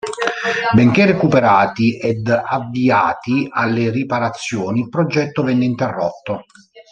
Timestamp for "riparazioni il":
3.91-4.89